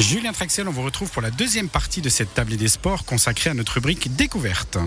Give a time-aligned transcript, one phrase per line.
[0.00, 3.50] Julien Traxel, on vous retrouve pour la deuxième partie de cette table des sports consacrée
[3.50, 4.78] à notre rubrique découverte.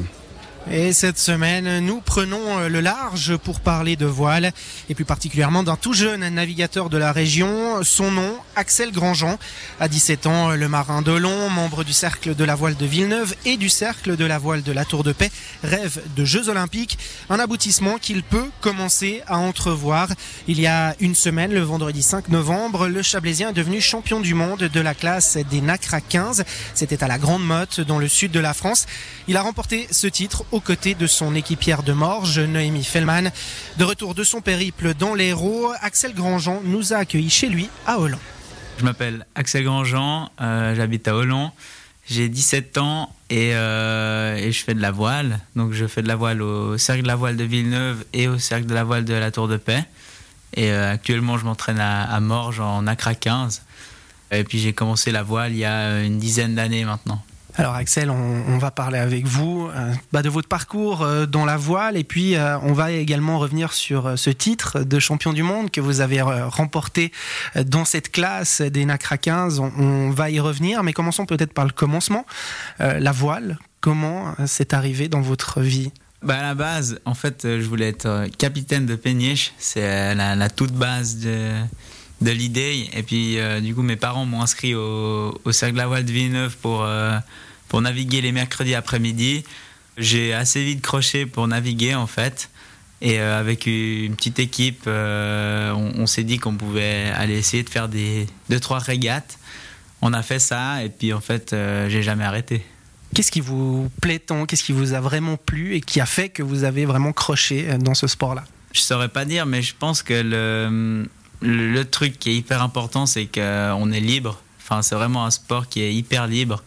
[0.69, 4.53] Et cette semaine, nous prenons euh, le large pour parler de voile
[4.89, 7.83] et plus particulièrement d'un tout jeune navigateur de la région.
[7.83, 9.39] Son nom, Axel Grandjean.
[9.80, 13.34] À 17 ans, le marin de Long, membre du cercle de la voile de Villeneuve
[13.44, 15.32] et du cercle de la voile de la Tour de Paix,
[15.63, 17.00] rêve de Jeux Olympiques.
[17.32, 20.09] Un aboutissement qu'il peut commencer à entrevoir.
[20.48, 24.36] Il y a une semaine, le vendredi 5 novembre, le Chablaisien est devenu champion du
[24.36, 26.44] monde de la classe des NACRA 15.
[26.75, 28.86] C'était à la Grande Motte, dans le sud de la France.
[29.28, 33.32] Il a remporté ce titre aux côtés de son équipière de Morges, Noémie Fellman.
[33.78, 38.00] De retour de son périple dans l'Hérault, Axel Grandjean nous a accueillis chez lui à
[38.00, 38.20] Hollande.
[38.78, 41.52] Je m'appelle Axel Grandjean, euh, j'habite à Hollande.
[42.09, 45.40] J'ai 17 ans euh, et, je fais de la voile.
[45.56, 48.38] Donc je fais de la voile au Cercle de la voile de Villeneuve et au
[48.38, 49.86] Cercle de la voile de la Tour de Paix.
[50.56, 53.62] Et euh, actuellement je m'entraîne à, à, Morges en ACRA 15.
[54.31, 57.23] Et puis j'ai commencé la voile il y a une dizaine d'années maintenant.
[57.57, 61.57] Alors Axel, on, va parler avec vous euh, bah, de votre parcours euh, dans la
[61.57, 65.69] voile et puis euh, on va également revenir sur ce titre de champion du monde
[65.69, 67.11] que vous avez remporté
[67.66, 69.59] dans cette classe des NACRA 15.
[69.59, 72.25] On, va y revenir, mais commençons peut-être par le commencement.
[72.79, 75.91] la voile, comment c'est arrivé dans votre vie?
[76.22, 79.53] Bah à la base, en fait, je voulais être capitaine de péniche.
[79.57, 81.53] C'est la, toute base de,
[82.22, 82.89] de l'idée.
[82.94, 86.11] Et puis, du coup, mes parents m'ont inscrit au, au Cercle de la Voile de
[86.11, 86.88] Villeneuve pour,
[87.67, 89.44] pour naviguer les mercredis après-midi.
[89.97, 92.50] J'ai assez vite croché pour naviguer en fait.
[93.02, 97.69] Et euh, avec une petite équipe, euh, on, s'est dit qu'on pouvait aller essayer de
[97.69, 99.39] faire des deux trois régates.
[100.02, 102.63] On a fait ça et puis en fait, euh, j'ai jamais arrêté.
[103.16, 106.30] Qu'est-ce qui vous plaît tant Qu'est-ce qui vous a vraiment plu et qui a fait
[106.30, 108.44] que vous avez vraiment croché dans ce sport-là?
[108.72, 111.08] Je saurais pas dire, mais je pense que le,
[111.42, 114.42] le, truc qui est hyper important, c'est qu'on est libre.
[114.59, 116.64] Enfin, c'est vraiment un sport qui est hyper libre.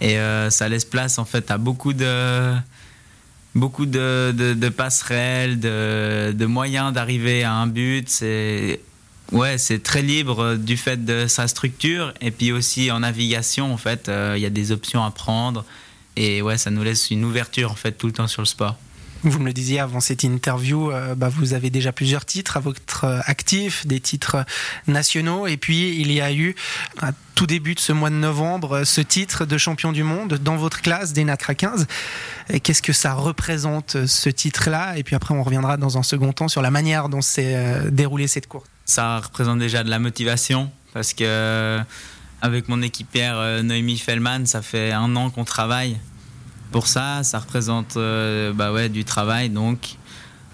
[0.00, 2.54] Et euh, ça laisse place en fait à beaucoup de,
[3.54, 8.08] beaucoup de, passerelles, de, moyens d'arriver à un but.
[8.08, 8.80] C'est
[9.32, 12.12] ouais, très libre du fait de sa structure.
[12.20, 15.64] Et puis aussi en navigation, en fait, euh, il y a des options à prendre.
[16.16, 18.76] Et ouais, ça nous laisse une ouverture en fait tout le temps sur le sport.
[19.24, 22.60] Vous me le disiez avant cette interview, euh, bah, vous avez déjà plusieurs titres à
[22.60, 24.44] votre euh, actif, des titres
[24.86, 25.46] nationaux.
[25.46, 26.54] Et puis, il y a eu,
[27.34, 30.82] tout début de ce mois de novembre, ce titre de champion du monde dans votre
[30.82, 31.86] classe des NACRA 15.
[32.62, 34.98] Qu'est-ce que ça représente, ce titre-là?
[34.98, 37.90] Et puis après, on reviendra dans un second temps sur la manière dont s'est euh,
[37.90, 38.66] déroulée cette course.
[38.84, 41.80] Ça représente déjà de la motivation parce que
[42.42, 45.96] avec mon équipière Noémie Fellman, ça fait un an qu'on travaille
[46.74, 49.48] pour ça, ça représente euh, bah ouais, du travail.
[49.48, 49.94] Donc,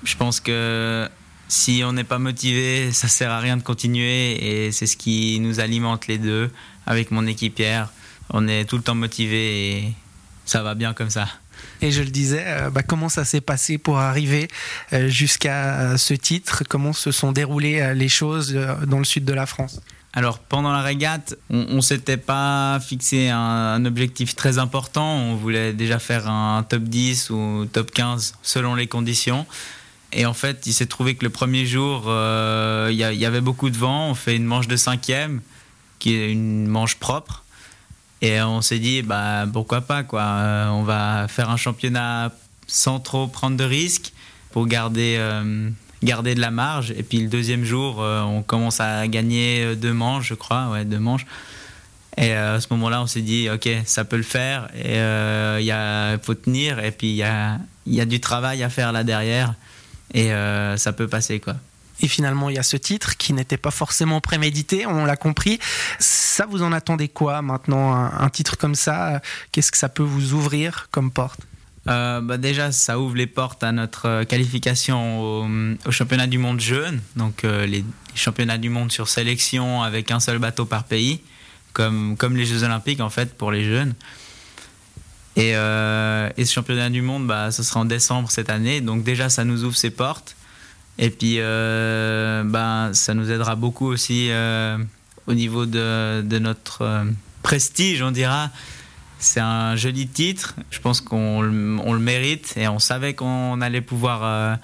[0.05, 1.09] je pense que
[1.49, 4.67] si on n'est pas motivé, ça sert à rien de continuer.
[4.67, 6.51] Et c'est ce qui nous alimente les deux
[6.85, 7.91] avec mon équipière.
[8.29, 9.95] On est tout le temps motivé et
[10.45, 11.27] ça va bien comme ça.
[11.83, 14.49] Et je le disais, euh, bah, comment ça s'est passé pour arriver
[14.93, 16.63] euh, jusqu'à ce titre?
[16.69, 18.55] Comment se sont déroulées les choses
[18.87, 19.81] dans le sud de la France?
[20.13, 25.07] Alors pendant la régate, on, ne s'était pas fixé un, objectif très important.
[25.07, 29.47] On voulait déjà faire un top 10 ou top 15 selon les conditions.
[30.13, 33.71] Et en fait, il s'est trouvé que le premier jour, euh, il y, avait beaucoup
[33.71, 34.11] de vent.
[34.11, 35.41] On fait une manche de cinquième,
[36.01, 37.45] qui est une manche propre.
[38.23, 40.23] Et on s'est dit, bah, pourquoi pas, quoi.
[40.23, 42.33] Euh, on va faire un championnat
[42.67, 44.13] sans trop prendre de risques
[44.53, 45.71] pour garder euh,
[46.03, 46.91] garder de la marge.
[46.91, 50.85] Et puis le deuxième jour, euh, on commence à gagner deux manches, je crois, ouais,
[50.85, 51.27] deux manches.
[52.17, 54.69] Et à ce moment-là, on s'est dit, ok, ça peut le faire.
[54.75, 54.99] Et
[55.63, 56.79] il faut tenir.
[56.85, 59.55] Et puis il y a, y a du travail à faire là derrière.
[60.13, 60.31] Et
[60.77, 61.55] ça peut passer, quoi.
[62.01, 65.59] Et finalement, il y a ce titre qui n'était pas forcément prémédité, on l'a compris.
[65.99, 69.21] Ça, vous en attendez quoi maintenant un titre comme ça,
[69.53, 71.41] qu'est-ce que ça peut vous ouvrir comme porte?
[71.89, 75.47] Euh, bah déjà, ça ouvre les portes à notre euh, qualification
[75.87, 77.85] au, championnat du monde jeune, donc euh, les,
[78.15, 81.21] championnats du monde sur sélection avec un seul bateau par pays,
[81.73, 83.95] comme, comme les Jeux Olympiques en fait pour les jeunes.
[85.37, 89.29] Et, et ce championnat du monde, bah, ce sera en décembre cette année, donc déjà
[89.29, 90.37] ça nous ouvre ses portes.
[91.01, 94.31] Et puis bah, ça nous aidera beaucoup aussi
[95.27, 97.07] au niveau de, de notre
[97.43, 98.51] prestige, on dira.
[99.19, 100.55] C'est un joli titre.
[100.71, 101.51] Je pense qu'on le,
[101.99, 104.57] mérite et on savait qu'on allait pouvoir euh,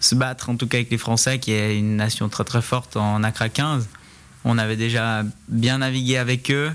[0.00, 2.96] se battre, en tout cas avec les Français, qui est une nation très très forte
[2.96, 3.88] en Accra 15.
[4.44, 6.72] On avait déjà bien navigué avec eux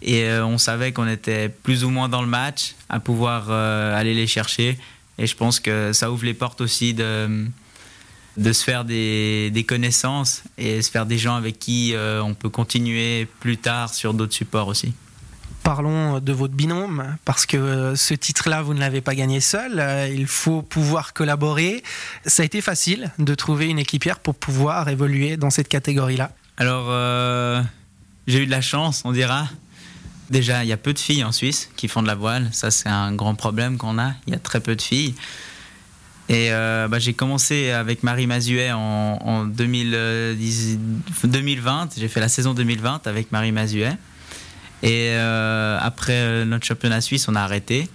[0.00, 3.98] et euh, on savait qu'on était plus ou moins dans le match à pouvoir euh,
[3.98, 4.78] aller les chercher.
[5.18, 7.46] Et je pense que ça ouvre les portes aussi de,
[8.40, 12.48] de se faire des, des, connaissances et se faire des gens avec qui on peut
[12.48, 14.92] continuer plus tard sur d'autres supports aussi
[15.62, 20.10] parlons de votre binôme, parce que ce titre-là, vous ne l'avez pas gagné seul.
[20.12, 21.82] Il faut pouvoir collaborer.
[22.26, 26.32] Ça a été facile de trouver une équipière pour pouvoir évoluer dans cette catégorie-là?
[26.56, 27.62] Alors, euh,
[28.26, 29.48] j'ai eu de la chance, on dira.
[30.28, 32.48] Déjà, il y a peu de filles en Suisse qui font de la voile.
[32.52, 34.12] Ça, c'est un grand problème qu'on a.
[34.26, 35.14] Il y a très peu de filles.
[36.30, 41.98] Et euh, bah, j'ai commencé avec Marie Mazuet en, en 2020.
[41.98, 43.96] J'ai fait la saison 2020 avec Marie Mazuet.
[44.84, 47.88] Et euh, après euh, notre championnat suisse, on a arrêté.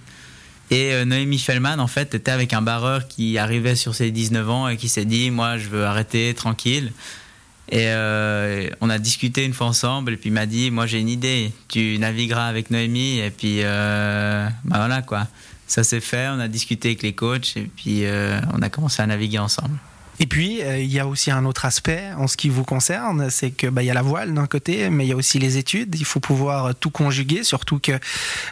[0.70, 4.50] Et euh, Noémie Fellman, en fait, était avec un barreur qui arrivait sur ses 19
[4.50, 6.92] ans et qui s'est dit Moi, je veux arrêter tranquille.
[7.72, 7.88] Et
[8.80, 10.12] on a discuté une fois ensemble.
[10.12, 11.50] Et puis il m'a dit Moi, j'ai une idée.
[11.66, 13.18] Tu navigueras avec Noémie.
[13.18, 15.26] Et puis, bah voilà quoi.
[15.66, 16.28] Ça s'est fait.
[16.28, 17.56] On a discuté avec les coachs.
[17.56, 18.04] Et puis,
[18.54, 19.78] on a commencé à naviguer ensemble.
[20.18, 23.28] Et puis, euh, il y a aussi un autre aspect en ce qui vous concerne,
[23.28, 25.38] c'est que bah, il y a la voile d'un côté, mais il y a aussi
[25.38, 25.94] les études.
[25.98, 27.92] Il faut pouvoir tout conjuguer, surtout que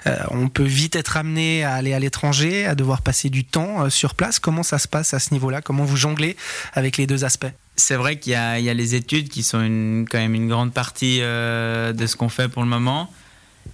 [0.07, 3.85] euh, on peut vite être amené à aller à l'étranger, à devoir passer du temps
[3.85, 4.39] euh, sur place.
[4.39, 5.63] Comment ça se passe à ce niveau-là?
[5.63, 6.37] Comment vous jonglez
[6.75, 7.53] avec les deux aspects?
[7.77, 11.19] C'est vrai qu'il y, a les études qui sont une, quand même une grande partie
[11.19, 13.13] de ce qu'on fait pour le moment.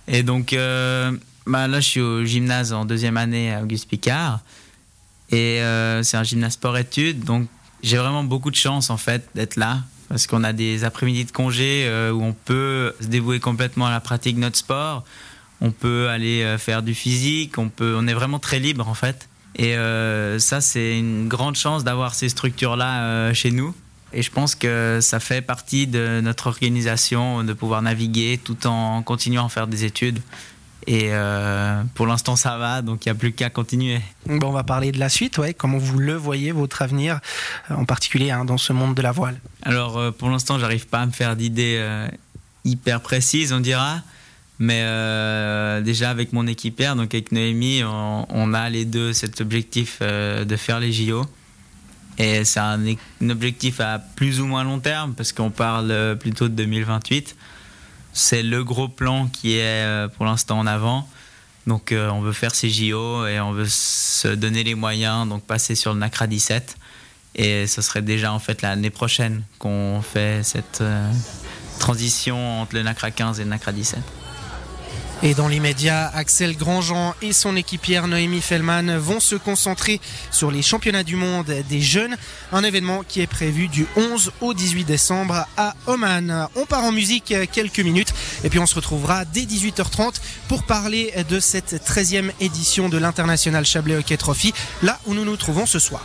[0.08, 0.56] Et donc,
[1.46, 4.40] bah, là, je suis au gymnase en deuxième année à Auguste Picard.
[5.30, 5.60] Et
[6.02, 7.24] c'est un gymnase sport-études.
[7.24, 7.48] Donc,
[7.82, 11.30] j'ai vraiment beaucoup de chance en fait d'être là parce qu'on a des après-midi de
[11.30, 15.04] congé euh, où on peut se dévouer complètement à la pratique de notre sport.
[15.60, 18.94] On peut aller euh, faire du physique, on peut, on est vraiment très libre en
[18.94, 19.28] fait.
[19.54, 23.72] Et euh, ça, c'est une grande chance d'avoir ces structures-là chez nous.
[24.12, 29.02] Et je pense que ça fait partie de notre organisation de pouvoir naviguer tout en
[29.02, 30.18] continuant à faire des études.
[30.86, 34.00] Et euh, pour l'instant, ça va, donc il n'y a plus qu'à continuer.
[34.26, 35.52] Bon, on va parler de la suite, ouais.
[35.52, 37.20] comment vous le voyez, votre avenir,
[37.70, 39.40] euh, en particulier hein, dans ce monde de la voile?
[39.62, 41.80] Alors, euh, pour l'instant, j'arrive pas à me faire d'idées
[42.64, 44.00] hyper précises, on dira.
[44.58, 44.82] Mais
[45.82, 50.80] déjà, avec mon équipière, donc avec Noémie, on, a les deux cet objectif de faire
[50.80, 51.24] les JO.
[52.18, 52.78] Et c'est un,
[53.22, 57.36] un, objectif à plus ou moins long terme, parce qu'on parle plutôt de 2028
[58.12, 61.08] c'est le gros plan qui est euh, pour l'instant en avant.
[61.66, 65.42] Donc euh, on veut faire ces JO et on veut se donner les moyens, donc
[65.44, 66.76] passer sur le NACRA 17.
[67.36, 71.12] Et ce serait déjà en fait l'année prochaine qu'on fait cette euh,
[71.78, 74.00] transition entre le NACRA 15 et le NACRA 17.
[75.22, 80.00] Et dans l'immédiat, Axel Grandjean et son équipière Noémie Fellman vont se concentrer
[80.30, 82.16] sur les championnats du monde des jeunes,
[82.52, 86.48] un événement qui est prévu du 11 au 18 décembre à Oman.
[86.56, 88.14] On part en musique quelques minutes
[88.44, 90.14] et puis on se retrouvera dès 18h30
[90.48, 95.36] pour parler de cette 13e édition de l'International Chablais Hockey Trophy, là où nous nous
[95.36, 96.02] trouvons ce soir.